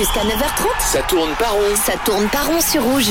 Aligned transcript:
Jusqu'à 0.00 0.22
9h30, 0.22 0.80
Ça 0.80 1.02
tourne 1.02 1.28
pas 1.38 1.50
rond. 1.50 1.76
ça 1.76 1.92
tourne 2.06 2.26
pas 2.30 2.42
rond 2.44 2.62
sur 2.62 2.82
rouge. 2.82 3.10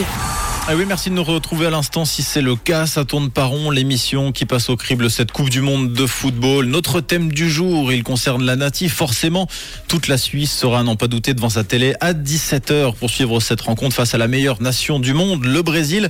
Ah 0.67 0.75
oui, 0.75 0.85
merci 0.87 1.11
de 1.11 1.13
nous 1.13 1.23
retrouver 1.23 1.67
à 1.67 1.69
l'instant. 1.69 2.03
Si 2.03 2.23
c'est 2.23 2.41
le 2.41 2.55
cas, 2.55 2.87
ça 2.87 3.05
tourne 3.05 3.29
pas 3.29 3.43
rond. 3.43 3.69
L'émission 3.69 4.31
qui 4.31 4.45
passe 4.47 4.71
au 4.71 4.75
crible 4.75 5.11
cette 5.11 5.31
Coupe 5.31 5.51
du 5.51 5.61
Monde 5.61 5.93
de 5.93 6.07
football. 6.07 6.65
Notre 6.65 6.99
thème 6.99 7.31
du 7.31 7.47
jour, 7.47 7.91
il 7.93 8.01
concerne 8.01 8.43
la 8.43 8.55
native. 8.55 8.91
Forcément, 8.91 9.47
toute 9.87 10.07
la 10.07 10.17
Suisse 10.17 10.51
sera, 10.51 10.79
à 10.79 10.83
n'en 10.83 10.95
pas 10.95 11.07
douter, 11.07 11.35
devant 11.35 11.49
sa 11.49 11.63
télé 11.63 11.93
à 12.01 12.13
17h 12.13 12.95
pour 12.95 13.11
suivre 13.11 13.39
cette 13.39 13.61
rencontre 13.61 13.95
face 13.95 14.15
à 14.15 14.17
la 14.17 14.27
meilleure 14.27 14.59
nation 14.59 14.99
du 14.99 15.13
monde, 15.13 15.45
le 15.45 15.61
Brésil. 15.61 16.09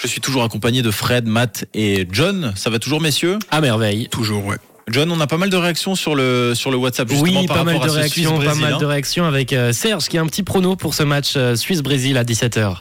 Je 0.00 0.06
suis 0.06 0.20
toujours 0.20 0.44
accompagné 0.44 0.82
de 0.82 0.92
Fred, 0.92 1.26
Matt 1.26 1.64
et 1.74 2.06
John. 2.12 2.52
Ça 2.54 2.70
va 2.70 2.78
toujours, 2.78 3.00
messieurs? 3.00 3.40
À 3.50 3.60
merveille. 3.60 4.06
Toujours, 4.12 4.46
ouais. 4.46 4.58
John, 4.90 5.10
on 5.12 5.20
a 5.20 5.26
pas 5.26 5.36
mal 5.36 5.50
de 5.50 5.56
réactions 5.56 5.94
sur 5.94 6.14
le, 6.14 6.52
sur 6.54 6.70
le 6.70 6.76
WhatsApp, 6.76 7.08
justement, 7.08 7.40
Oui, 7.40 7.46
par 7.46 7.58
pas 7.58 7.64
mal 7.64 7.74
rapport 7.76 7.86
de 7.86 7.90
à 7.90 7.94
ce 7.94 7.98
réactions, 8.00 8.38
pas 8.38 8.54
mal 8.54 8.74
hein. 8.74 8.78
de 8.78 8.84
réactions 8.86 9.24
avec 9.24 9.52
euh, 9.52 9.72
Serge 9.72 10.08
qui 10.08 10.18
a 10.18 10.20
un 10.22 10.26
petit 10.26 10.42
prono 10.42 10.76
pour 10.76 10.94
ce 10.94 11.02
match 11.02 11.34
euh, 11.36 11.54
Suisse-Brésil 11.56 12.16
à 12.16 12.24
17h. 12.24 12.76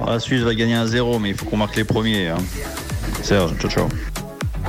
Ah, 0.00 0.04
La 0.12 0.20
Suisse 0.20 0.42
va 0.42 0.54
gagner 0.54 0.74
un 0.74 0.86
0 0.86 1.18
mais 1.18 1.30
il 1.30 1.34
faut 1.36 1.44
qu'on 1.46 1.56
marque 1.56 1.76
les 1.76 1.84
premiers. 1.84 2.28
hein. 2.28 2.38
Serge, 3.22 3.52
ciao 3.58 3.70
ciao. 3.70 3.88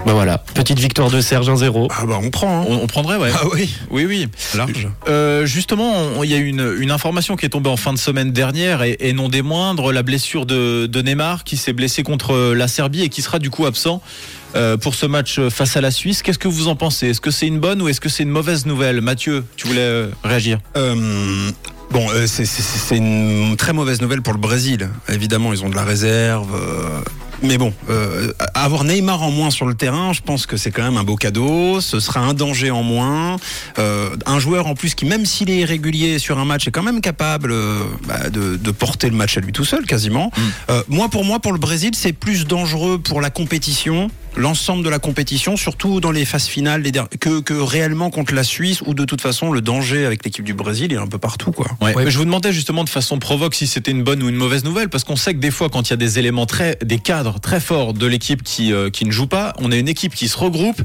Bah 0.06 0.14
voilà, 0.14 0.38
petite 0.54 0.80
victoire 0.80 1.10
de 1.10 1.20
Serge 1.20 1.50
1-0. 1.50 1.88
Ah 1.90 2.06
bah 2.06 2.18
on 2.24 2.30
prend, 2.30 2.62
hein. 2.62 2.66
On, 2.70 2.76
on 2.76 2.88
prendrait, 2.88 3.18
ouais. 3.18 3.30
Ah 3.34 3.44
oui, 3.54 3.76
Oui, 3.92 4.06
oui. 4.06 4.28
large. 4.56 4.88
Euh, 5.10 5.46
justement, 5.46 6.24
il 6.24 6.32
y 6.32 6.34
a 6.34 6.38
une, 6.38 6.76
une 6.80 6.92
information 6.92 7.36
qui 7.36 7.46
est 7.46 7.50
tombée 7.50 7.70
en 7.70 7.76
fin 7.76 7.92
de 7.92 7.98
semaine 7.98 8.32
dernière 8.32 8.84
et, 8.84 8.96
et 9.02 9.12
non 9.12 9.28
des 9.28 9.42
moindres, 9.42 9.92
la 9.92 10.04
blessure 10.04 10.46
de, 10.46 10.86
de 10.86 11.02
Neymar 11.02 11.44
qui 11.44 11.58
s'est 11.58 11.74
blessé 11.74 12.04
contre 12.04 12.54
la 12.54 12.68
Serbie 12.70 13.02
et 13.04 13.10
qui 13.10 13.22
sera 13.22 13.38
du 13.40 13.50
coup 13.50 13.66
absent 13.66 14.02
euh, 14.56 14.78
pour 14.78 14.96
ce 14.96 15.06
match 15.06 15.42
face 15.50 15.76
à 15.76 15.82
la 15.82 15.92
Suisse. 15.92 16.22
Qu'est-ce 16.24 16.40
que 16.40 16.48
vous 16.48 16.70
en 16.70 16.78
pensez? 16.78 17.10
Est-ce 17.10 17.22
que 17.22 17.32
c'est 17.32 17.48
une 17.48 17.60
bonne 17.60 17.82
ou 17.82 17.90
est-ce 17.90 18.00
que 18.00 18.10
c'est 18.10 18.24
une 18.24 18.30
mauvaise 18.30 18.66
nouvelle? 18.66 19.02
Mathieu, 19.02 19.44
tu 19.58 19.68
voulais 19.68 19.82
euh, 19.82 20.08
réagir? 20.24 20.60
Euh, 20.78 21.50
bon, 21.92 22.08
euh, 22.12 22.28
c'est 22.28 22.96
une 22.98 23.56
très 23.58 23.74
mauvaise 23.74 24.00
nouvelle 24.02 24.22
pour 24.22 24.34
le 24.34 24.40
Brésil. 24.40 24.90
Évidemment, 25.10 25.52
ils 25.52 25.64
ont 25.66 25.70
de 25.70 25.76
la 25.76 25.84
réserve. 25.84 26.48
Mais 27.44 27.58
bon, 27.58 27.74
euh, 27.90 28.32
avoir 28.54 28.84
Neymar 28.84 29.22
en 29.22 29.32
moins 29.32 29.52
sur 29.52 29.66
le 29.68 29.76
terrain, 29.76 30.14
je 30.14 30.22
pense 30.22 30.46
que 30.46 30.58
c'est 30.58 30.72
quand 30.72 30.84
même 30.84 30.98
un 30.98 31.04
beau 31.04 31.16
cadeau. 31.16 31.82
Ce 31.82 32.00
sera 32.00 32.22
un 32.22 32.34
danger 32.34 32.72
en 32.72 32.84
moins. 32.84 33.38
Euh, 33.78 34.10
un 34.26 34.40
joueur 34.40 34.68
en 34.68 34.76
plus 34.76 34.96
qui, 34.96 35.06
même 35.06 35.26
s'il 35.26 35.50
est 35.50 35.60
irrégulier 35.60 36.20
sur 36.20 36.40
un 36.40 36.46
match, 36.46 36.68
est 36.68 36.72
quand 36.72 36.84
même 36.84 37.02
capable 37.02 37.52
euh, 37.52 37.80
bah, 38.08 38.30
de, 38.30 38.56
de 38.58 38.72
porter 38.72 39.10
le 39.10 39.16
match 39.16 39.38
à 39.38 39.42
lui 39.42 39.52
tout 39.52 39.66
seul, 39.66 39.86
quasiment. 39.86 40.32
Euh, 40.70 40.84
moi, 40.88 41.10
pour 41.10 41.26
moi, 41.26 41.40
pour 41.40 41.54
le 41.54 41.60
Brésil, 41.60 41.92
c'est 41.94 42.14
plus 42.14 42.46
dangereux 42.46 42.98
pour 42.98 43.22
la 43.22 43.30
compétition, 43.30 44.10
l'ensemble 44.38 44.84
de 44.84 44.90
la 44.90 45.00
compétition, 45.00 45.58
surtout 45.58 46.00
dans 46.00 46.12
les 46.12 46.26
phases 46.26 46.46
finales, 46.46 46.82
les 46.82 46.92
que, 46.92 47.42
que 47.42 47.54
réellement 47.54 48.10
contre 48.10 48.34
la 48.34 48.44
Suisse, 48.44 48.82
où 48.86 48.94
de 48.94 49.06
toute 49.06 49.22
façon, 49.22 49.52
le 49.52 49.62
danger 49.62 50.06
avec 50.06 50.24
l'équipe 50.24 50.46
du 50.46 50.54
Brésil 50.54 50.94
est 50.94 50.98
un 50.98 51.08
peu 51.08 51.18
partout, 51.18 51.52
quoi. 51.52 51.68
Ouais. 51.82 51.94
Mais 51.96 52.12
Je 52.12 52.18
vous 52.18 52.26
demandais 52.26 52.54
justement 52.54 52.84
de 52.84 52.90
façon 52.90 53.20
provoque 53.20 53.56
si 53.56 53.68
c'était 53.68 53.92
une 53.92 54.04
bonne 54.04 54.24
ou 54.24 54.30
une 54.30 54.36
mauvaise 54.36 54.64
nouvelle, 54.64 54.90
parce 54.90 55.04
qu'on 55.04 55.16
sait 55.16 55.34
que 55.34 55.40
des 55.40 55.52
fois, 55.52 55.70
quand 55.70 55.90
il 55.90 55.92
y 55.92 55.94
a 55.94 55.98
des 55.98 56.20
éléments 56.20 56.46
très, 56.46 56.78
des 56.84 57.00
cadres 57.00 57.40
très 57.40 57.60
forts 57.60 57.94
de 57.94 58.06
l'équipe 58.06 58.44
qui, 58.44 58.74
euh, 58.74 58.90
qui 58.90 59.06
ne 59.06 59.12
joue 59.12 59.28
pas, 59.28 59.54
on 59.60 59.72
a 59.72 59.76
une 59.76 59.90
équipe 59.90 60.16
qui 60.16 60.28
se 60.28 60.38
regroupe 60.38 60.82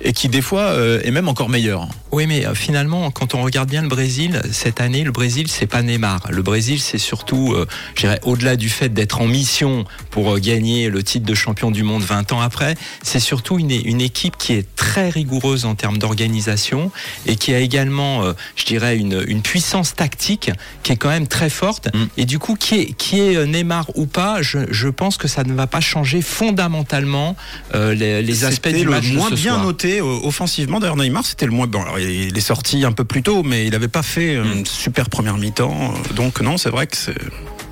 et 0.00 0.12
qui 0.12 0.28
des 0.28 0.42
fois 0.42 0.62
euh, 0.62 1.00
est 1.04 1.10
même 1.10 1.28
encore 1.28 1.48
meilleure. 1.48 1.88
Oui, 2.14 2.28
mais 2.28 2.46
euh, 2.46 2.54
finalement, 2.54 3.10
quand 3.10 3.34
on 3.34 3.42
regarde 3.42 3.68
bien 3.68 3.82
le 3.82 3.88
Brésil, 3.88 4.40
cette 4.52 4.80
année, 4.80 5.02
le 5.02 5.10
Brésil, 5.10 5.48
c'est 5.48 5.66
pas 5.66 5.82
Neymar. 5.82 6.28
Le 6.30 6.42
Brésil, 6.42 6.78
c'est 6.78 6.98
surtout, 6.98 7.52
euh, 7.54 7.66
je 7.96 8.02
dirais, 8.02 8.20
au-delà 8.22 8.54
du 8.54 8.68
fait 8.68 8.88
d'être 8.88 9.20
en 9.20 9.26
mission 9.26 9.84
pour 10.10 10.32
euh, 10.32 10.38
gagner 10.38 10.90
le 10.90 11.02
titre 11.02 11.26
de 11.26 11.34
champion 11.34 11.72
du 11.72 11.82
monde 11.82 12.02
20 12.02 12.30
ans 12.30 12.40
après, 12.40 12.76
c'est 13.02 13.20
surtout 13.20 13.58
une, 13.58 13.70
une 13.70 14.00
équipe 14.00 14.36
qui 14.38 14.52
est 14.54 14.66
très 14.76 15.08
rigoureuse 15.08 15.64
en 15.64 15.74
termes 15.74 15.98
d'organisation 15.98 16.90
et 17.26 17.36
qui 17.36 17.54
a 17.54 17.60
également, 17.60 18.22
euh, 18.24 18.32
je 18.56 18.64
dirais, 18.64 18.96
une, 18.96 19.22
une 19.26 19.42
puissance 19.42 19.94
tactique 19.94 20.50
qui 20.82 20.92
est 20.92 20.96
quand 20.96 21.08
même 21.08 21.26
très 21.26 21.50
forte. 21.50 21.88
Mm. 21.94 22.04
Et 22.16 22.24
du 22.26 22.38
coup, 22.38 22.54
qui 22.56 22.74
est, 22.80 22.92
qui 22.92 23.20
est 23.20 23.36
euh, 23.36 23.46
Neymar 23.46 23.86
ou 23.96 24.06
pas, 24.06 24.42
je, 24.42 24.58
je 24.70 24.88
pense 24.88 25.16
que 25.16 25.28
ça 25.28 25.44
ne 25.44 25.52
va 25.54 25.66
pas 25.66 25.80
changer 25.80 26.22
fondamentalement 26.22 27.36
euh, 27.74 27.94
les, 27.94 28.22
les 28.22 28.44
aspects 28.44 28.68
du 28.68 28.84
le 28.84 28.90
match 28.90 29.08
de 29.10 29.16
moins 29.16 29.30
ce 29.30 29.34
bien 29.34 29.54
soir. 29.54 29.64
noté 29.64 29.98
euh, 30.00 30.04
offensivement. 30.22 30.80
D'ailleurs, 30.80 30.96
Neymar, 30.96 31.24
c'était 31.24 31.46
le 31.46 31.52
moins. 31.52 31.66
Bon, 31.66 31.82
alors, 31.82 31.98
il 31.98 32.36
est 32.36 32.40
sorti 32.40 32.84
un 32.84 32.92
peu 32.92 33.04
plus 33.04 33.22
tôt, 33.22 33.42
mais 33.42 33.64
il 33.66 33.70
n'avait 33.72 33.88
pas 33.88 34.02
fait 34.02 34.36
Mm. 34.36 34.52
une 34.58 34.66
super 34.66 35.08
première 35.10 35.36
mi-temps. 35.38 35.92
Donc, 36.14 36.40
non, 36.40 36.56
c'est 36.56 36.70
vrai 36.70 36.86
que 36.86 36.96
c'est. 36.96 37.14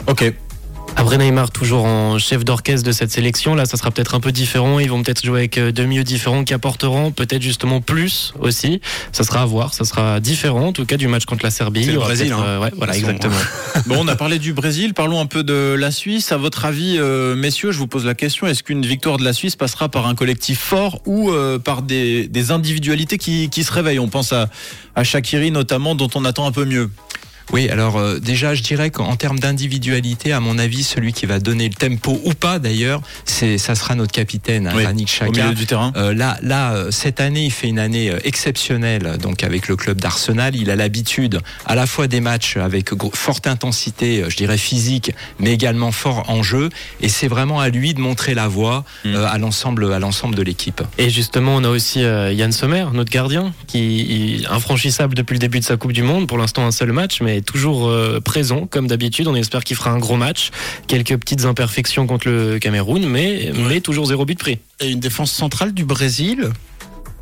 Ok. 0.07 0.33
Après 0.97 1.19
Neymar, 1.19 1.51
toujours 1.51 1.85
en 1.85 2.19
chef 2.19 2.45
d'orchestre 2.45 2.87
de 2.87 2.93
cette 2.93 3.11
sélection, 3.11 3.55
là 3.55 3.65
ça 3.65 3.77
sera 3.77 3.91
peut-être 3.91 4.15
un 4.15 4.21
peu 4.21 4.31
différent. 4.31 4.79
Ils 4.79 4.91
vont 4.91 5.03
peut-être 5.03 5.25
jouer 5.25 5.41
avec 5.41 5.59
euh, 5.59 5.73
deux 5.73 5.85
milieux 5.85 6.05
différents 6.05 6.45
qui 6.45 6.55
apporteront 6.55 7.11
peut-être 7.11 7.43
justement 7.43 7.81
plus 7.81 8.35
aussi. 8.41 8.81
Ça 9.11 9.25
sera 9.25 9.43
à 9.43 9.47
voir, 9.47 9.75
ça 9.75 9.85
sera 9.85 10.21
différent 10.21 10.69
en 10.69 10.73
tout 10.73 10.85
cas 10.85 10.97
du 10.97 11.09
match 11.09 11.25
contre 11.25 11.45
la 11.45 11.51
Serbie. 11.51 11.85
Le 11.85 11.99
Brésil, 11.99 12.33
hein. 12.33 12.43
euh, 12.45 12.61
ouais, 12.61 12.71
voilà, 12.77 12.97
exactement. 12.97 13.35
Bon, 13.87 13.97
on 14.01 14.09
a 14.09 14.17
parlé 14.17 14.39
du 14.39 14.53
Brésil, 14.53 14.95
parlons 14.95 15.21
un 15.21 15.27
peu 15.27 15.43
de 15.43 15.75
la 15.79 15.91
Suisse. 15.91 16.31
À 16.31 16.37
votre 16.37 16.65
avis, 16.67 16.97
euh, 16.99 17.35
messieurs, 17.35 17.73
je 17.73 17.79
vous 17.79 17.87
pose 17.87 18.05
la 18.05 18.15
question, 18.15 18.47
est-ce 18.47 18.63
qu'une 18.63 18.85
victoire 18.85 19.17
de 19.17 19.25
la 19.25 19.33
Suisse 19.33 19.57
passera 19.57 19.89
par 19.89 20.07
un 20.07 20.15
collectif 20.15 20.61
fort 20.61 21.01
ou 21.07 21.31
euh, 21.31 21.59
par 21.59 21.83
des, 21.83 22.29
des 22.29 22.51
individualités 22.51 23.19
qui, 23.19 23.49
qui 23.49 23.65
se 23.65 23.73
réveillent? 23.73 23.99
On 23.99 24.09
pense 24.09 24.33
à, 24.33 24.49
à 24.95 25.05
Shakiri 25.05 25.51
notamment, 25.51 25.95
dont 25.95 26.11
on 26.15 26.25
attend 26.25 26.47
un 26.47 26.53
peu 26.53 26.65
mieux. 26.65 26.91
Oui, 27.53 27.69
alors 27.69 27.97
euh, 27.99 28.19
déjà, 28.19 28.55
je 28.55 28.63
dirais 28.63 28.91
qu'en 28.91 29.17
termes 29.17 29.39
d'individualité, 29.39 30.33
à 30.33 30.41
mon 30.41 30.59
avis, 30.59 30.83
celui 30.83 31.13
qui 31.13 31.27
va 31.27 31.39
donner 31.39 31.69
le 31.69 31.75
tempo 31.75 32.21
ou 32.25 32.35
pas 32.35 32.59
d'ailleurs, 32.59 33.01
c'est 33.25 33.59
ça 33.59 33.75
sera 33.75 33.95
notre 33.95 34.13
capitaine, 34.13 34.67
hein, 34.67 34.73
Oui, 34.77 34.83
Granit 34.83 35.07
Au 35.27 35.31
milieu 35.33 35.55
du 35.55 35.67
terrain 35.67 35.93
Euh, 35.97 36.15
là, 36.15 36.39
là, 36.43 36.75
euh, 36.75 36.91
cette 36.91 37.21
année, 37.21 37.45
il 37.47 37.51
fait 37.51 37.69
une 37.69 37.79
année 37.79 38.13
exceptionnelle. 38.25 39.17
Donc, 39.21 39.45
avec 39.45 39.69
le 39.69 39.77
club 39.77 40.01
d'Arsenal, 40.01 40.55
il 40.57 40.71
a 40.71 40.77
l'habitude 40.77 41.41
à 41.67 41.75
la 41.75 41.87
fois 41.87 42.07
des 42.09 42.21
matchs 42.21 42.57
avec 42.57 42.91
forte 43.15 43.47
intensité, 43.47 44.23
euh, 44.23 44.31
je 44.31 44.37
dirais 44.37 44.59
physique, 44.59 45.13
mais 45.39 45.53
également 45.53 45.93
fort 45.93 46.25
en 46.29 46.43
jeu. 46.43 46.69
Et 47.01 47.09
c'est 47.09 47.29
vraiment 47.29 47.61
à 47.61 47.69
lui 47.69 47.95
de 47.95 48.01
montrer 48.01 48.35
la 48.35 48.49
voie 48.49 48.85
Mm. 49.05 49.15
euh, 49.15 49.27
à 49.27 49.39
l'ensemble, 49.39 49.93
à 49.93 49.99
l'ensemble 49.99 50.35
de 50.35 50.43
l'équipe. 50.43 50.83
Et 50.99 51.11
justement, 51.11 51.57
on 51.57 51.65
a 51.65 51.69
aussi 51.69 52.03
euh, 52.03 52.33
Yann 52.33 52.53
Sommer, 52.53 52.87
notre 52.93 53.11
gardien, 53.11 53.53
qui 53.67 54.43
est 54.43 54.47
infranchissable 54.51 55.15
depuis 55.15 55.35
le 55.35 55.39
début 55.39 55.61
de 55.61 55.65
sa 55.65 55.77
Coupe 55.77 55.93
du 55.93 56.03
Monde. 56.03 56.27
Pour 56.27 56.39
l'instant, 56.39 56.65
un 56.67 56.71
seul 56.71 56.93
match, 56.93 57.21
mais 57.21 57.32
toujours 57.41 57.89
euh, 57.89 58.21
présent, 58.21 58.67
comme 58.67 58.87
d'habitude. 58.87 59.27
On 59.27 59.35
espère 59.35 59.65
qu'il 59.65 59.77
fera 59.77 59.91
un 59.91 59.99
gros 59.99 60.17
match. 60.17 60.51
Quelques 60.87 61.17
petites 61.17 61.45
imperfections 61.45 62.07
contre 62.07 62.29
le 62.29 62.59
Cameroun, 62.59 63.07
mais, 63.07 63.53
mais 63.69 63.81
toujours 63.81 64.07
zéro 64.07 64.25
but 64.25 64.39
pris. 64.39 64.59
Et 64.81 64.91
une 64.91 65.01
défense 65.01 65.33
centrale 65.33 65.73
du 65.73 65.85
Brésil? 65.85 66.51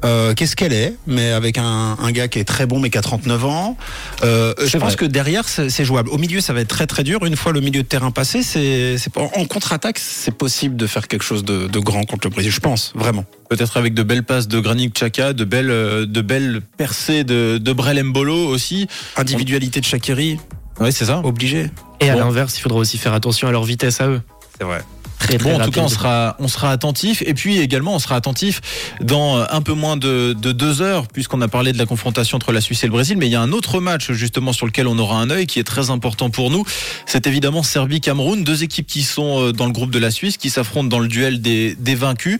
Euh, 0.05 0.34
Qu'est-ce 0.34 0.56
qu'elle 0.56 0.72
est 0.72 0.94
Mais 1.06 1.31
avec 1.31 1.59
un, 1.59 1.97
un 2.00 2.12
gars 2.12 2.28
qui 2.28 2.38
est 2.38 2.44
très 2.44 2.66
bon 2.66 2.78
mais 2.81 2.91
qui 2.91 2.99
a 2.99 3.03
39 3.03 3.44
ans. 3.44 3.77
Euh, 4.25 4.55
je 4.65 4.77
pense 4.78 4.97
que 4.97 5.05
derrière 5.05 5.49
c'est 5.49 5.71
c'est 5.71 5.84
jouable. 5.84 6.09
Au 6.11 6.19
milieu 6.19 6.41
ça 6.41 6.53
va 6.53 6.61
être 6.61 6.69
très 6.69 6.87
très 6.87 7.05
dur. 7.05 7.25
Une 7.25 7.37
fois 7.37 7.53
le 7.53 7.61
milieu 7.61 7.83
de 7.83 7.87
terrain 7.88 8.10
passé, 8.10 8.43
c'est 8.43 8.97
c'est 8.99 9.12
pas- 9.12 9.21
en 9.22 9.44
contre-attaque 9.44 9.99
c'est 9.99 10.34
possible 10.34 10.77
de 10.77 10.87
faire 10.87 11.09
quelque 11.09 11.22
chose 11.25 11.44
de, 11.44 11.66
de 11.66 11.78
grand 11.78 12.05
contre 12.05 12.27
le 12.27 12.31
Brésil. 12.33 12.50
Je 12.53 12.60
pense 12.60 12.93
vraiment. 12.94 13.25
Peut-être 13.49 13.77
avec 13.77 13.94
de 13.94 14.03
belles 14.03 14.22
passes 14.25 14.47
de 14.49 14.60
Granit 14.60 14.91
Xhaka, 14.91 15.33
de 15.33 15.44
belles, 15.44 15.71
euh, 15.71 16.06
de 16.06 16.21
belles 16.21 16.60
percées 16.77 17.25
de, 17.25 17.59
de 17.59 17.72
Brel 17.72 18.03
Mbolo 18.05 18.47
aussi. 18.47 18.87
Individualité 19.16 19.81
de 19.81 19.84
Shakiri 19.84 20.39
Oui, 20.81 20.93
c'est 20.93 21.06
ça. 21.06 21.21
obligé. 21.25 21.71
Et 22.00 22.09
à 22.09 22.15
l'inverse, 22.15 22.56
il 22.56 22.60
faudra 22.60 22.78
aussi 22.78 22.97
faire 22.97 23.12
attention 23.12 23.49
à 23.49 23.50
leur 23.50 23.65
vitesse 23.65 24.00
à 24.00 24.06
eux. 24.09 24.22
C'est 24.56 24.65
vrai. 24.65 24.81
Très, 25.21 25.37
très 25.37 25.53
Bon, 25.53 25.61
en 25.61 25.65
tout 25.65 25.71
cas, 25.71 25.83
on 25.83 25.89
sera, 25.89 26.37
on 26.39 26.49
sera 26.49 26.71
attentif. 26.73 27.23
Et 27.27 27.35
puis 27.35 27.59
également, 27.59 27.95
on 27.95 27.99
sera 27.99 28.17
attentif 28.17 28.61
dans 29.01 29.39
euh, 29.39 29.45
un 29.51 29.61
peu 29.61 29.75
moins 29.75 29.97
de, 29.97 30.33
de 30.33 30.53
deux 30.53 30.81
heures, 30.81 31.07
puisqu'on 31.09 31.41
a 31.43 31.49
parlé 31.49 31.73
de 31.73 31.79
la 31.79 31.87
confrontation 31.87 32.37
entre 32.37 32.53
la 32.53 32.61
Suisse 32.61 32.83
et 32.83 32.87
le 32.87 32.93
Brésil. 32.93 33.17
Mais 33.19 33.27
il 33.27 33.33
y 33.33 33.37
a 33.37 33.41
un 33.41 33.53
autre 33.53 33.81
match, 33.81 34.13
justement, 34.13 34.53
sur 34.53 34.67
lequel 34.67 34.87
on 34.87 34.99
aura 34.99 35.19
un 35.19 35.29
œil, 35.31 35.47
qui 35.47 35.59
est 35.59 35.65
très 35.65 35.91
important 35.91 36.31
pour 36.31 36.51
nous. 36.51 36.65
C'est 37.05 37.27
évidemment 37.27 37.63
Serbie-Cameroun. 37.63 38.45
Deux 38.45 38.63
équipes 38.63 38.87
qui 38.87 39.03
sont 39.03 39.49
euh, 39.49 39.53
dans 39.53 39.67
le 39.67 39.73
groupe 39.73 39.91
de 39.91 39.99
la 39.99 40.11
Suisse, 40.11 40.39
qui 40.39 40.49
s'affrontent 40.49 40.89
dans 40.89 40.99
le 41.01 41.09
duel 41.09 41.43
des, 41.43 41.75
des 41.75 41.95
vaincus. 41.95 42.39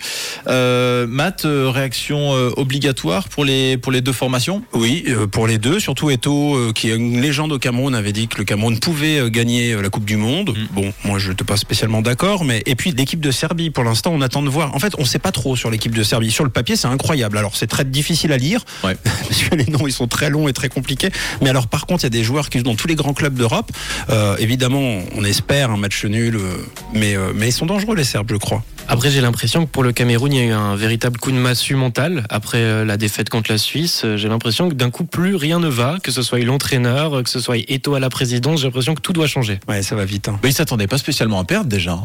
Euh, 0.49 1.07
Matt, 1.07 1.45
euh, 1.45 1.69
réaction 1.71 2.31
obligatoire 2.57 3.29
pour 3.29 3.45
les, 3.45 3.77
pour 3.77 3.93
les 3.93 4.01
deux 4.01 4.12
formations? 4.12 4.62
Oui, 4.73 5.05
pour 5.33 5.47
les 5.47 5.59
deux, 5.59 5.81
surtout 5.81 6.11
Eto, 6.11 6.73
qui 6.75 6.91
est 6.91 6.97
une 6.97 7.21
légende 7.21 7.53
au 7.53 7.59
Cameroun, 7.59 7.95
avait 7.95 8.12
dit 8.12 8.27
que 8.27 8.39
le 8.39 8.45
Cameroun 8.45 8.79
pouvait 8.79 9.31
gagner 9.31 9.81
la 9.81 9.91
Coupe 9.91 10.05
du 10.05 10.17
Monde. 10.17 10.50
Mm. 10.50 10.67
Bon, 10.73 10.93
moi 11.05 11.19
je 11.19 11.31
n'étais 11.31 11.44
pas 11.44 11.56
spécialement 11.56 12.00
d'accord, 12.03 12.44
mais 12.44 12.62
et 12.70 12.75
puis 12.76 12.93
l'équipe 12.93 13.20
de 13.20 13.31
Serbie, 13.31 13.70
pour 13.70 13.84
l'instant, 13.84 14.12
on 14.14 14.20
attend 14.20 14.43
de 14.43 14.49
voir. 14.49 14.75
En 14.75 14.78
fait, 14.78 14.94
on 14.99 15.02
ne 15.02 15.06
sait 15.06 15.19
pas 15.19 15.32
trop 15.32 15.56
sur 15.56 15.70
l'équipe 15.70 15.94
de 15.94 16.02
Serbie. 16.02 16.31
Sur 16.31 16.44
le 16.44 16.50
papier, 16.50 16.76
c'est 16.76 16.87
incroyable. 16.88 17.37
Alors 17.38 17.56
c'est 17.56 17.67
très 17.67 17.84
difficile 17.84 18.32
à 18.32 18.37
lire, 18.37 18.64
Ouais. 18.84 18.96
parce 19.05 19.43
que 19.43 19.55
les 19.55 19.67
noms 19.67 19.87
ils 19.87 19.93
sont 19.93 20.06
très 20.08 20.31
longs 20.31 20.49
et 20.49 20.52
très 20.52 20.69
compliqués. 20.69 21.11
Mais 21.43 21.50
alors 21.50 21.67
par 21.67 21.87
contre, 21.87 22.02
il 22.05 22.06
y 22.06 22.08
a 22.08 22.11
des 22.11 22.25
joueurs 22.25 22.49
qui 22.49 22.58
jouent 22.58 22.64
dans 22.64 22.75
tous 22.76 22.88
les 22.88 22.94
grands 22.94 23.14
clubs 23.14 23.34
d'Europe. 23.34 23.70
Euh, 24.11 24.37
évidemment, 24.38 24.99
on 25.17 25.25
espère 25.25 25.70
un 25.70 25.76
match 25.76 26.05
nul, 26.05 26.37
euh, 26.37 26.56
mais 26.94 27.17
euh, 27.17 27.32
mais 27.34 27.49
ils 27.49 27.52
sont 27.52 27.67
dangereux 27.67 27.94
les 27.96 28.05
Serbes, 28.05 28.31
je 28.31 28.37
crois. 28.37 28.62
Après, 28.88 29.11
j'ai 29.11 29.20
l'impression 29.20 29.66
que 29.66 29.70
pour 29.70 29.84
le 29.84 29.93
Cameroun, 29.93 30.32
il 30.32 30.38
y 30.38 30.43
a 30.43 30.46
eu 30.46 30.52
un 30.52 30.75
véritable 30.75 31.19
coup 31.20 31.31
de 31.31 31.37
massue 31.37 31.76
mental 31.76 32.25
après 32.28 32.58
euh, 32.58 32.84
la 32.84 32.96
défaite 32.96 33.28
contre 33.28 33.50
la 33.52 33.58
Suisse. 33.58 34.05
J'ai 34.16 34.28
l'impression 34.28 34.69
que 34.69 34.75
d'un 34.75 34.90
coup, 34.90 35.05
plus 35.05 35.37
rien 35.37 35.61
ne 35.61 35.69
va, 35.69 35.99
que 36.02 36.11
ce 36.11 36.23
soit 36.23 36.40
l'entraîneur, 36.40 37.23
que 37.23 37.31
ce 37.31 37.38
soit 37.40 37.58
Eto 37.58 37.94
à 37.94 38.00
la 38.00 38.08
présidence. 38.11 38.61
J'ai 38.61 38.66
l'impression 38.66 38.94
que 38.94 39.00
tout 39.00 39.12
doit 39.12 39.26
changer. 39.28 39.61
Ouais, 39.69 39.82
ça 39.82 39.94
va 39.94 40.05
vite. 40.05 40.28
hein. 40.28 40.38
bah, 40.43 40.49
Ils 40.49 40.55
s'attendaient 40.55 40.88
pas 40.88 40.99
spécialement 40.99 41.38
à 41.38 41.44
perdre 41.44 41.69
déjà. 41.69 41.96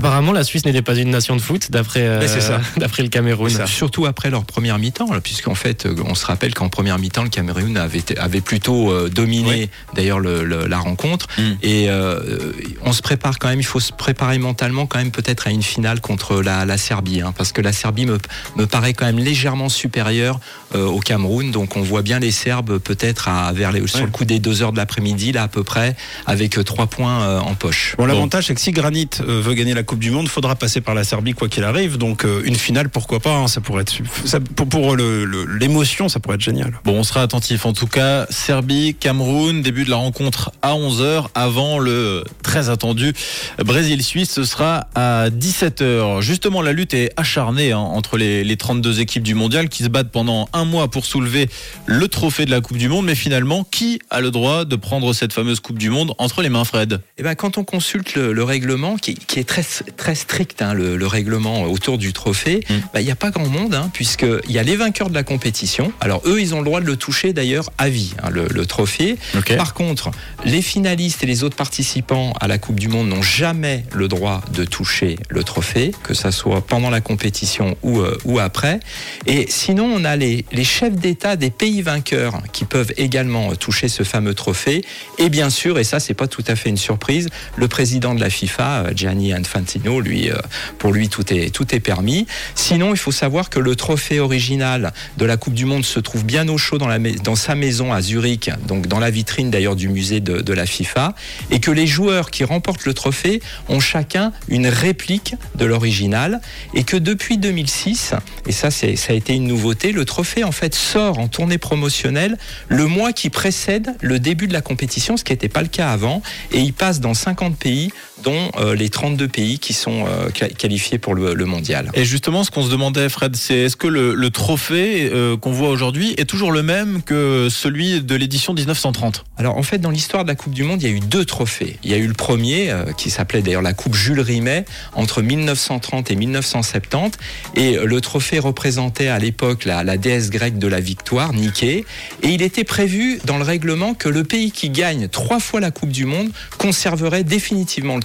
Apparemment, 0.00 0.32
la 0.32 0.44
Suisse 0.44 0.64
n'était 0.64 0.80
pas 0.80 0.94
une 0.94 1.10
nation 1.10 1.36
de 1.36 1.42
foot, 1.42 1.70
d'après 1.70 2.00
euh, 2.00 2.26
ça. 2.26 2.60
le 3.02 3.08
Cameroun. 3.08 3.50
Surtout 3.66 4.06
après 4.06 4.30
leur 4.30 4.44
première 4.44 4.78
mi-temps, 4.78 5.08
puisqu'en 5.22 5.54
fait, 5.54 5.84
euh, 5.84 5.94
on 6.06 6.14
se 6.14 6.24
rappelle 6.24 6.54
qu'en 6.54 6.70
première 6.70 6.98
mi-temps, 6.98 7.22
le 7.22 7.28
Cameroun 7.28 7.76
avait, 7.76 8.40
plutôt 8.40 8.90
euh, 8.90 9.10
dominé 9.10 9.68
d'ailleurs 9.94 10.18
le- 10.20 10.42
le- 10.42 10.66
la 10.66 10.78
rencontre. 10.78 11.26
Mm. 11.36 11.42
Et 11.62 11.90
euh, 11.90 12.52
on 12.82 12.92
se 12.92 13.02
prépare 13.02 13.38
quand 13.38 13.48
même, 13.48 13.60
il 13.60 13.64
faut 13.66 13.78
se 13.78 13.92
préparer 13.92 14.38
mentalement 14.38 14.86
quand 14.86 14.98
même 14.98 15.10
peut-être 15.10 15.46
à 15.46 15.50
une 15.50 15.62
finale 15.62 16.00
contre 16.00 16.40
la, 16.40 16.64
la 16.64 16.78
Serbie, 16.78 17.20
hein, 17.20 17.34
parce 17.36 17.52
que 17.52 17.60
la 17.60 17.72
Serbie 17.74 18.06
me, 18.06 18.16
me 18.56 18.66
paraît 18.66 18.94
quand 18.94 19.04
même 19.04 19.18
légèrement 19.18 19.68
supérieure 19.68 20.40
euh, 20.74 20.86
au 20.86 21.00
Cameroun. 21.00 21.50
Donc 21.50 21.76
on 21.76 21.82
voit 21.82 22.02
bien 22.02 22.20
les 22.20 22.30
Serbes 22.30 22.78
peut-être 22.78 23.28
à, 23.28 23.52
vers 23.52 23.70
les, 23.72 23.86
sur 23.86 24.04
le 24.04 24.10
coup 24.10 24.24
des 24.24 24.38
deux 24.38 24.62
heures 24.62 24.72
de 24.72 24.78
l'après-midi, 24.78 25.32
là 25.32 25.42
à 25.42 25.48
peu 25.48 25.62
près, 25.62 25.94
avec 26.26 26.56
euh, 26.56 26.64
trois 26.64 26.86
points 26.86 27.20
euh, 27.22 27.40
en 27.40 27.54
poche. 27.54 27.94
Bon, 27.98 28.06
l'avantage, 28.06 28.46
c'est 28.46 28.54
que 28.54 28.60
si 28.60 28.72
Granit 28.72 29.10
euh, 29.20 29.40
veut 29.42 29.54
gagner 29.54 29.74
la 29.74 29.82
Coupe 29.90 29.98
du 29.98 30.12
Monde, 30.12 30.28
faudra 30.28 30.54
passer 30.54 30.80
par 30.80 30.94
la 30.94 31.02
Serbie 31.02 31.32
quoi 31.32 31.48
qu'il 31.48 31.64
arrive. 31.64 31.98
Donc, 31.98 32.24
euh, 32.24 32.42
une 32.44 32.54
finale, 32.54 32.88
pourquoi 32.90 33.18
pas 33.18 33.34
hein, 33.34 33.48
Ça 33.48 33.60
pourrait 33.60 33.82
être 33.82 33.92
ça, 34.24 34.38
pour, 34.38 34.68
pour 34.68 34.94
le- 34.94 35.24
le- 35.24 35.44
l'émotion, 35.58 36.08
ça 36.08 36.20
pourrait 36.20 36.36
être 36.36 36.40
génial. 36.42 36.78
Bon, 36.84 36.92
on 36.92 37.02
sera 37.02 37.22
attentif. 37.22 37.66
En 37.66 37.72
tout 37.72 37.88
cas, 37.88 38.24
Serbie, 38.30 38.94
Cameroun, 38.94 39.62
début 39.62 39.82
de 39.84 39.90
la 39.90 39.96
rencontre 39.96 40.52
à 40.62 40.74
11h 40.74 41.26
avant 41.34 41.80
le 41.80 42.22
très 42.44 42.68
attendu 42.70 43.12
Brésil-Suisse. 43.58 44.30
Ce 44.30 44.44
sera 44.44 44.86
à 44.94 45.28
17h. 45.30 46.20
Justement, 46.22 46.62
la 46.62 46.72
lutte 46.72 46.94
est 46.94 47.10
acharnée 47.16 47.72
hein, 47.72 47.78
entre 47.78 48.16
les, 48.16 48.44
les 48.44 48.56
32 48.56 49.00
équipes 49.00 49.24
du 49.24 49.34
mondial 49.34 49.68
qui 49.68 49.82
se 49.82 49.88
battent 49.88 50.12
pendant 50.12 50.48
un 50.52 50.64
mois 50.64 50.88
pour 50.88 51.04
soulever 51.04 51.48
le 51.86 52.06
trophée 52.06 52.44
de 52.46 52.52
la 52.52 52.60
Coupe 52.60 52.76
du 52.78 52.88
Monde. 52.88 53.06
Mais 53.06 53.16
finalement, 53.16 53.64
qui 53.68 53.98
a 54.10 54.20
le 54.20 54.30
droit 54.30 54.64
de 54.64 54.76
prendre 54.76 55.12
cette 55.12 55.32
fameuse 55.32 55.58
Coupe 55.58 55.78
du 55.78 55.90
Monde 55.90 56.14
entre 56.18 56.42
les 56.42 56.48
mains, 56.48 56.64
Fred? 56.64 57.00
Eh 57.18 57.24
ben, 57.24 57.34
quand 57.34 57.58
on 57.58 57.64
consulte 57.64 58.14
le, 58.14 58.32
le 58.32 58.44
règlement, 58.44 58.96
qui, 58.96 59.14
qui 59.14 59.40
est 59.40 59.44
très, 59.44 59.62
très 59.96 60.14
strict, 60.14 60.62
hein, 60.62 60.74
le, 60.74 60.96
le 60.96 61.06
règlement 61.06 61.62
autour 61.64 61.98
du 61.98 62.12
trophée, 62.12 62.60
Mm. 62.70 62.74
bah, 62.92 63.00
il 63.00 63.04
n'y 63.04 63.10
a 63.10 63.16
pas 63.16 63.30
grand 63.30 63.46
monde, 63.48 63.74
hein, 63.74 63.90
puisqu'il 63.92 64.50
y 64.50 64.58
a 64.58 64.62
les 64.62 64.76
vainqueurs 64.76 65.08
de 65.08 65.14
la 65.14 65.22
compétition. 65.22 65.92
Alors, 66.00 66.22
eux, 66.26 66.40
ils 66.40 66.54
ont 66.54 66.58
le 66.58 66.64
droit 66.64 66.80
de 66.80 66.86
le 66.86 66.96
toucher 66.96 67.32
d'ailleurs 67.32 67.70
à 67.78 67.88
vie, 67.88 68.14
hein, 68.22 68.30
le, 68.30 68.46
le 68.48 68.66
trophée. 68.66 69.16
Par 69.56 69.74
contre, 69.74 70.10
les 70.44 70.62
finalistes 70.62 71.22
et 71.22 71.26
les 71.26 71.42
autres 71.44 71.56
participants 71.56 72.32
à 72.40 72.48
la 72.48 72.58
Coupe 72.58 72.78
du 72.78 72.88
Monde 72.88 73.08
n'ont 73.08 73.22
jamais 73.22 73.84
le 73.94 74.08
droit 74.08 74.42
de 74.52 74.64
toucher 74.64 75.16
le 75.28 75.42
trophée, 75.44 75.92
que 76.02 76.14
ça 76.14 76.32
soit 76.32 76.60
pendant 76.66 76.90
la 76.90 77.00
compétition 77.00 77.76
ou, 77.82 78.00
euh, 78.00 78.16
ou 78.24 78.38
après. 78.38 78.80
Et 79.26 79.46
sinon, 79.48 79.84
on 79.84 80.04
a 80.04 80.16
les, 80.16 80.44
les 80.52 80.64
chefs 80.64 80.94
d'État 80.96 81.36
des 81.36 81.50
pays 81.50 81.82
vainqueurs 81.82 82.42
qui 82.52 82.64
peuvent 82.64 82.92
également 82.96 83.50
euh, 83.50 83.54
toucher 83.54 83.88
ce 83.88 84.02
fameux 84.02 84.34
trophée. 84.34 84.84
Et 85.18 85.28
bien 85.28 85.50
sûr, 85.50 85.78
et 85.78 85.84
ça, 85.84 86.00
c'est 86.00 86.14
pas 86.14 86.26
tout 86.28 86.44
à 86.46 86.56
fait 86.56 86.68
une 86.68 86.76
surprise, 86.76 87.28
le 87.56 87.68
président 87.68 88.14
de 88.14 88.20
la 88.20 88.30
FIFA, 88.30 88.84
euh, 88.86 88.92
Gianni 88.94 89.32
Infantino, 89.32 89.59
lui, 90.00 90.30
euh, 90.30 90.36
pour 90.78 90.92
lui, 90.92 91.08
tout 91.08 91.32
est, 91.32 91.50
tout 91.50 91.74
est 91.74 91.80
permis. 91.80 92.26
Sinon, 92.54 92.92
il 92.92 92.98
faut 92.98 93.12
savoir 93.12 93.50
que 93.50 93.58
le 93.58 93.76
trophée 93.76 94.20
original 94.20 94.92
de 95.16 95.24
la 95.24 95.36
Coupe 95.36 95.54
du 95.54 95.64
Monde 95.64 95.84
se 95.84 96.00
trouve 96.00 96.24
bien 96.24 96.48
au 96.48 96.58
chaud 96.58 96.78
dans, 96.78 97.36
sa 97.36 97.54
maison 97.54 97.92
à 97.92 98.00
Zurich, 98.00 98.50
donc 98.66 98.86
dans 98.86 98.98
la 98.98 99.10
vitrine 99.10 99.50
d'ailleurs 99.50 99.76
du 99.76 99.88
musée 99.88 100.20
de, 100.20 100.52
la 100.52 100.66
FIFA, 100.66 101.14
et 101.50 101.60
que 101.60 101.70
les 101.70 101.86
joueurs 101.86 102.30
qui 102.30 102.44
remportent 102.44 102.84
le 102.84 102.94
trophée 102.94 103.40
ont 103.68 103.80
chacun 103.80 104.32
une 104.48 104.66
réplique 104.66 105.34
de 105.54 105.64
l'original, 105.64 106.40
et 106.74 106.84
que 106.84 106.96
depuis 106.96 107.38
2006, 107.38 108.14
et 108.46 108.52
ça, 108.52 108.70
ça 108.70 108.86
a 108.86 109.12
été 109.12 109.34
une 109.34 109.46
nouveauté, 109.46 109.92
le 109.92 110.04
trophée 110.04 110.44
en 110.44 110.52
fait 110.52 110.74
sort 110.74 111.18
en 111.18 111.28
tournée 111.28 111.58
promotionnelle 111.58 112.36
le 112.68 112.86
mois 112.86 113.12
qui 113.12 113.30
précède 113.30 113.94
le 114.00 114.18
début 114.18 114.48
de 114.48 114.52
la 114.52 114.60
compétition, 114.60 115.16
ce 115.16 115.24
qui 115.24 115.32
n'était 115.32 115.48
pas 115.48 115.62
le 115.62 115.68
cas 115.68 115.90
avant, 115.90 116.22
et 116.52 116.60
il 116.60 116.72
passe 116.72 117.00
dans 117.00 117.14
50 117.14 117.56
pays, 117.56 117.92
dont 118.22 118.50
euh, 118.58 118.74
les 118.74 118.88
32 118.88 119.28
pays 119.28 119.58
qui 119.58 119.72
sont 119.72 120.04
euh, 120.06 120.30
quali- 120.30 120.54
qualifiés 120.54 120.98
pour 120.98 121.14
le, 121.14 121.34
le 121.34 121.44
mondial. 121.44 121.90
Et 121.94 122.04
justement, 122.04 122.44
ce 122.44 122.50
qu'on 122.50 122.62
se 122.64 122.70
demandait, 122.70 123.08
Fred, 123.08 123.36
c'est 123.36 123.56
est-ce 123.58 123.76
que 123.76 123.86
le, 123.86 124.14
le 124.14 124.30
trophée 124.30 125.10
euh, 125.12 125.36
qu'on 125.36 125.52
voit 125.52 125.68
aujourd'hui 125.70 126.14
est 126.18 126.24
toujours 126.28 126.52
le 126.52 126.62
même 126.62 127.02
que 127.02 127.48
celui 127.50 128.00
de 128.02 128.14
l'édition 128.14 128.52
1930 128.54 129.24
Alors 129.38 129.56
en 129.56 129.62
fait, 129.62 129.78
dans 129.78 129.90
l'histoire 129.90 130.24
de 130.24 130.28
la 130.28 130.34
Coupe 130.34 130.52
du 130.54 130.62
Monde, 130.64 130.82
il 130.82 130.88
y 130.88 130.92
a 130.92 130.94
eu 130.94 131.00
deux 131.00 131.24
trophées. 131.24 131.78
Il 131.84 131.90
y 131.90 131.94
a 131.94 131.96
eu 131.98 132.06
le 132.06 132.14
premier, 132.14 132.72
qui 132.96 133.10
s'appelait 133.10 133.42
d'ailleurs 133.42 133.62
la 133.62 133.72
Coupe 133.72 133.94
Jules 133.94 134.20
Rimet, 134.20 134.64
entre 134.94 135.22
1930 135.22 136.10
et 136.10 136.16
1970. 136.16 137.18
Et 137.56 137.76
le 137.76 138.00
trophée 138.00 138.38
représentait 138.38 139.08
à 139.08 139.18
l'époque 139.18 139.64
la, 139.64 139.84
la 139.84 139.96
déesse 139.96 140.30
grecque 140.30 140.58
de 140.58 140.66
la 140.66 140.80
victoire, 140.80 141.32
Niké. 141.32 141.84
Et 142.22 142.28
il 142.28 142.42
était 142.42 142.64
prévu 142.64 143.18
dans 143.24 143.38
le 143.38 143.44
règlement 143.44 143.94
que 143.94 144.08
le 144.08 144.24
pays 144.24 144.50
qui 144.52 144.70
gagne 144.70 145.08
trois 145.08 145.40
fois 145.40 145.60
la 145.60 145.70
Coupe 145.70 145.90
du 145.90 146.04
Monde 146.06 146.30
conserverait 146.58 147.24
définitivement 147.24 147.96
le 147.96 148.02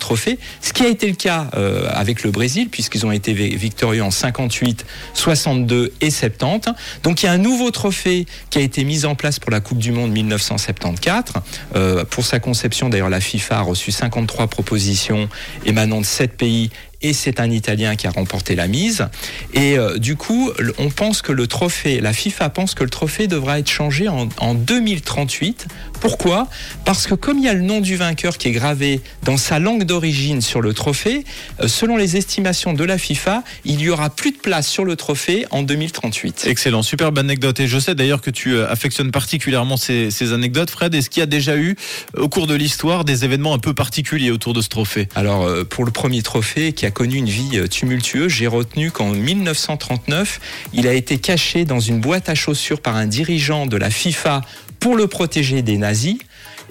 ce 0.62 0.74
qui 0.74 0.84
a 0.84 0.88
été 0.88 1.07
le 1.07 1.16
cas 1.16 1.48
euh, 1.56 1.88
avec 1.94 2.24
le 2.24 2.31
Brésil, 2.31 2.69
puisqu'ils 2.69 3.06
ont 3.06 3.12
été 3.12 3.34
vi- 3.34 3.56
victorieux 3.56 4.04
en 4.04 4.12
58, 4.12 4.86
62 5.13 5.94
et 6.02 6.10
70. 6.12 6.72
Donc 7.04 7.24
il 7.24 7.25
y 7.25 7.30
a 7.30 7.31
un 7.31 7.38
nouveau 7.38 7.72
trophée 7.72 8.25
qui 8.50 8.60
a 8.60 8.62
été 8.62 8.84
mis 8.84 9.06
en 9.06 9.16
place 9.16 9.40
pour 9.40 9.52
la 9.52 9.60
Coupe 9.62 9.80
du 9.80 9.92
Monde 9.92 10.12
1974. 10.12 11.42
Euh, 11.75 12.04
pour 12.06 12.25
sa 12.25 12.40
conception, 12.40 12.90
d'ailleurs, 12.90 13.10
la 13.10 13.22
FIFA 13.22 13.57
a 13.60 13.62
reçu 13.62 13.92
53 13.92 14.48
propositions 14.48 15.30
émanant 15.66 16.02
de 16.02 16.06
7 16.06 16.38
pays 16.38 16.69
et 17.06 17.13
c'est 17.13 17.40
un 17.40 17.52
Italien 17.52 17.96
qui 17.96 18.07
a 18.07 18.10
remporté 18.10 18.56
la 18.56 18.68
mise. 18.68 19.07
Et 19.54 19.78
euh, 19.78 19.98
du 19.98 20.16
coup, 20.16 20.52
on 20.80 20.90
pense 20.90 21.22
que 21.22 21.31
le 21.31 21.46
trophée, 21.46 22.02
la 22.02 22.13
FIFA 22.13 22.50
pense 22.50 22.74
que 22.74 22.84
le 22.84 22.90
trophée 22.90 23.28
devra 23.28 23.60
être 23.60 23.69
changé 23.69 24.07
en, 24.07 24.28
en 24.40 24.56
2038. 24.56 25.68
Pourquoi? 26.00 26.48
Parce 26.84 27.07
que 27.07 27.16
comme 27.16 27.40
il 27.40 27.46
y 27.46 27.48
a 27.48 27.54
le 27.54 27.62
nom 27.62 27.81
du 27.81 27.96
vainqueur 27.96 28.38
qui 28.38 28.50
est 28.50 28.52
gravé 28.52 29.02
dans 29.24 29.38
sa 29.38 29.60
langue 29.60 29.84
d'origine 29.84 30.42
sur 30.42 30.62
le 30.62 30.74
trophée, 30.74 31.24
euh, 31.62 31.68
selon 31.68 31.98
les 31.98 32.18
estimations 32.18 32.74
de 32.74 32.84
la 32.84 32.98
FIFA, 32.98 33.44
il 33.63 33.81
y 33.81 33.90
aura 33.90 34.10
plus 34.10 34.31
de 34.31 34.38
place 34.38 34.68
sur 34.68 34.86
le 34.86 34.96
trophée 34.96 35.46
en 35.51 35.63
2038. 35.63 36.46
Excellent, 36.48 36.84
superbe 36.84 37.18
anecdote. 37.18 37.60
Et 37.60 37.68
je 37.68 37.80
sais 37.80 37.96
d'ailleurs 37.96 38.22
que 38.22 38.30
tu 38.30 38.54
euh, 38.54 38.69
affectionnes 38.69 39.12
particulièrement 39.12 39.78
ces, 39.78 40.12
ces 40.12 40.34
anecdotes, 40.34 40.69
Fred. 40.69 40.94
Est-ce 40.94 41.10
qu'il 41.10 41.22
y 41.22 41.24
a 41.24 41.28
déjà 41.28 41.56
eu, 41.58 41.75
au 42.18 42.30
cours 42.30 42.48
de 42.48 42.56
l'histoire, 42.56 43.06
des 43.06 43.25
événements 43.25 43.54
un 43.54 43.60
peu 43.60 43.74
particuliers 43.74 44.31
autour 44.31 44.54
de 44.54 44.62
ce 44.62 44.69
trophée? 44.69 45.08
Alors, 45.16 45.44
euh, 45.44 45.63
pour 45.63 45.86
le 45.86 45.92
premier 45.92 46.22
trophée 46.22 46.74
qui 46.74 46.86
a 46.86 46.92
connu 46.96 47.18
une 47.18 47.30
vie 47.30 47.60
euh, 47.60 47.68
tumultueuse, 47.68 48.32
j'ai 48.32 48.48
retenu 48.48 48.90
qu'en 48.90 49.10
1939, 49.10 50.40
il 50.74 50.88
a 50.88 50.94
été 50.94 51.18
caché 51.18 51.66
dans 51.66 51.82
une 51.82 52.00
boîte 52.00 52.30
à 52.30 52.36
chaussures 52.36 52.80
par 52.80 52.96
un 52.96 53.06
dirigeant 53.06 53.68
de 53.68 53.76
la 53.76 53.90
FIFA 53.92 54.42
pour 54.80 54.96
le 54.96 55.06
protéger 55.08 55.62
des 55.62 55.78
nazis. 55.78 56.18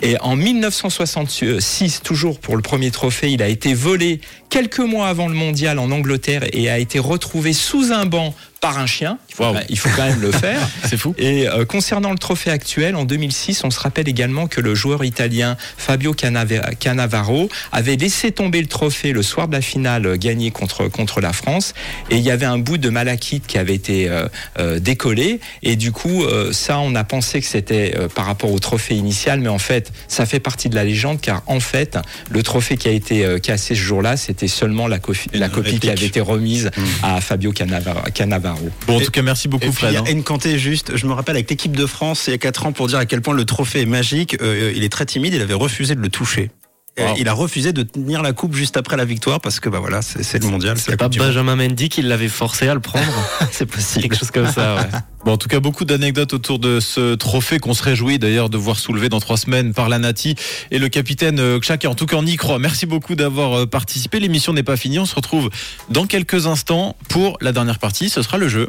Et 0.02 0.18
en 0.20 0.34
1966, 0.34 2.00
toujours 2.02 2.40
pour 2.40 2.56
le 2.56 2.62
premier 2.62 2.90
trophée, 2.90 3.32
il 3.32 3.42
a 3.42 3.48
été 3.48 3.74
volé 3.74 4.20
quelques 4.50 4.80
mois 4.80 5.08
avant 5.08 5.28
le 5.28 5.34
mondial 5.34 5.78
en 5.78 5.90
Angleterre 5.90 6.44
et 6.52 6.70
a 6.70 6.78
été 6.78 6.98
retrouvé 6.98 7.52
sous 7.52 7.92
un 7.92 8.06
banc 8.06 8.34
par 8.64 8.78
un 8.78 8.86
chien. 8.86 9.18
Il 9.28 9.34
faut, 9.34 9.42
Waouh. 9.44 9.56
il 9.68 9.78
faut 9.78 9.90
quand 9.94 10.06
même 10.06 10.22
le 10.22 10.32
faire. 10.44 10.58
C'est 10.88 10.96
fou. 10.96 11.14
Et 11.18 11.46
euh, 11.46 11.66
concernant 11.66 12.12
le 12.12 12.16
trophée 12.18 12.50
actuel, 12.50 12.96
en 12.96 13.04
2006, 13.04 13.62
on 13.62 13.70
se 13.70 13.78
rappelle 13.78 14.08
également 14.08 14.46
que 14.46 14.62
le 14.62 14.74
joueur 14.74 15.04
italien 15.04 15.58
Fabio 15.76 16.14
Cannavaro 16.14 17.50
avait 17.72 17.96
laissé 17.96 18.32
tomber 18.32 18.62
le 18.62 18.66
trophée 18.66 19.12
le 19.12 19.22
soir 19.22 19.48
de 19.48 19.52
la 19.52 19.60
finale 19.60 20.06
euh, 20.06 20.16
gagnée 20.16 20.50
contre, 20.50 20.88
contre 20.88 21.20
la 21.20 21.34
France. 21.34 21.74
Et 22.08 22.16
il 22.16 22.22
y 22.22 22.30
avait 22.30 22.46
un 22.46 22.56
bout 22.56 22.78
de 22.78 22.88
malachite 22.88 23.46
qui 23.46 23.58
avait 23.58 23.74
été 23.74 24.08
euh, 24.08 24.28
euh, 24.58 24.78
décollé. 24.78 25.40
Et 25.62 25.76
du 25.76 25.92
coup, 25.92 26.24
ça, 26.52 26.78
on 26.78 26.94
a 26.94 27.04
pensé 27.04 27.40
que 27.40 27.46
c'était 27.46 27.94
par 28.14 28.24
rapport 28.26 28.50
au 28.50 28.58
trophée 28.58 28.94
initial. 28.94 29.40
Mais 29.40 29.48
en 29.48 29.58
fait, 29.58 29.92
ça 30.08 30.24
fait 30.24 30.40
partie 30.40 30.70
de 30.70 30.74
la 30.74 30.84
légende 30.84 31.20
car 31.20 31.42
en 31.46 31.60
fait, 31.60 31.98
le 32.30 32.42
trophée 32.42 32.76
qui 32.76 32.88
a 32.88 32.92
été 32.92 33.26
cassé 33.42 33.74
ce 33.74 33.80
jour-là, 33.80 34.16
c'était 34.16 34.48
seulement 34.48 34.86
la, 34.86 34.98
la 35.34 35.48
copie 35.48 35.80
qui 35.80 35.90
avait 35.90 36.06
été 36.06 36.20
remise 36.20 36.70
Mmh. 36.76 36.82
à 37.02 37.20
Fabio 37.20 37.52
Cannavaro. 37.52 38.53
Bon, 38.86 38.96
en 38.96 39.00
Et- 39.00 39.04
tout 39.04 39.10
cas, 39.10 39.22
merci 39.22 39.48
beaucoup, 39.48 39.70
Fred. 39.72 39.92
y 39.92 39.96
a 39.96 40.00
hein. 40.00 40.14
Nkanté 40.14 40.58
juste, 40.58 40.96
je 40.96 41.06
me 41.06 41.12
rappelle 41.12 41.36
avec 41.36 41.48
l'équipe 41.50 41.76
de 41.76 41.86
France 41.86 42.24
il 42.26 42.30
y 42.30 42.34
a 42.34 42.38
4 42.38 42.66
ans 42.66 42.72
pour 42.72 42.86
dire 42.88 42.98
à 42.98 43.06
quel 43.06 43.20
point 43.22 43.34
le 43.34 43.44
trophée 43.44 43.80
est 43.82 43.86
magique, 43.86 44.36
euh, 44.42 44.72
il 44.74 44.82
est 44.84 44.88
très 44.88 45.06
timide, 45.06 45.34
il 45.34 45.40
avait 45.42 45.54
refusé 45.54 45.94
de 45.94 46.00
le 46.00 46.08
toucher. 46.08 46.50
Wow. 46.96 47.16
Il 47.18 47.28
a 47.28 47.32
refusé 47.32 47.72
de 47.72 47.82
tenir 47.82 48.22
la 48.22 48.32
coupe 48.32 48.54
juste 48.54 48.76
après 48.76 48.96
la 48.96 49.04
victoire 49.04 49.40
parce 49.40 49.58
que 49.58 49.68
bah 49.68 49.80
voilà, 49.80 50.00
c'est 50.00 50.40
le 50.40 50.48
mondial, 50.48 50.78
c'est 50.78 50.96
pas. 50.96 51.08
Benjamin 51.08 51.56
Mendy 51.56 51.88
qui 51.88 52.02
l'avait 52.02 52.28
forcé 52.28 52.68
à 52.68 52.74
le 52.74 52.78
prendre. 52.78 53.04
C'est 53.50 53.66
possible. 53.66 54.02
Quelque 54.02 54.16
chose 54.16 54.30
comme 54.30 54.50
ça, 54.50 54.76
ouais. 54.76 54.82
Bon, 55.24 55.32
en 55.32 55.36
tout 55.38 55.48
cas, 55.48 55.58
beaucoup 55.58 55.84
d'anecdotes 55.86 56.34
autour 56.34 56.58
de 56.58 56.80
ce 56.80 57.14
trophée 57.14 57.58
qu'on 57.58 57.72
se 57.72 57.82
réjouit 57.82 58.18
d'ailleurs 58.18 58.50
de 58.50 58.58
voir 58.58 58.78
soulevé 58.78 59.08
dans 59.08 59.20
trois 59.20 59.38
semaines 59.38 59.72
par 59.72 59.88
la 59.88 59.98
Nati 59.98 60.34
et 60.70 60.78
le 60.78 60.88
capitaine 60.90 61.40
euh, 61.40 61.58
Kchak. 61.58 61.84
Et 61.84 61.88
En 61.88 61.94
tout 61.94 62.04
cas, 62.06 62.16
on 62.16 62.26
y 62.26 62.36
croit. 62.36 62.58
Merci 62.58 62.84
beaucoup 62.84 63.14
d'avoir 63.14 63.60
euh, 63.60 63.66
participé. 63.66 64.20
L'émission 64.20 64.52
n'est 64.52 64.62
pas 64.62 64.76
finie. 64.76 64.98
On 64.98 65.06
se 65.06 65.14
retrouve 65.14 65.50
dans 65.88 66.06
quelques 66.06 66.46
instants 66.46 66.94
pour 67.08 67.38
la 67.40 67.52
dernière 67.52 67.78
partie. 67.78 68.10
Ce 68.10 68.22
sera 68.22 68.36
le 68.38 68.48
jeu. 68.48 68.68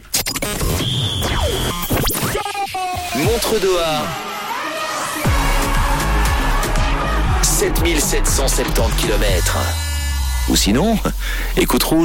Montre 3.17 3.60
Doha. 3.62 4.35
7770 7.58 8.92
km. 8.98 9.58
Ou 10.50 10.58
sinon, 10.58 11.00
écoute 11.56 11.84
rouge. 11.84 12.04